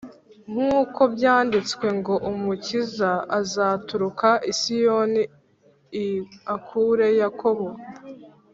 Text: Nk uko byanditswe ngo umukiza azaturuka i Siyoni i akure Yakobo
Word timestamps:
Nk 0.51 0.57
uko 0.79 1.01
byanditswe 1.13 1.87
ngo 1.99 2.13
umukiza 2.31 3.11
azaturuka 3.39 4.29
i 4.51 4.53
Siyoni 4.59 5.23
i 6.05 6.07
akure 6.55 7.07
Yakobo 7.21 7.67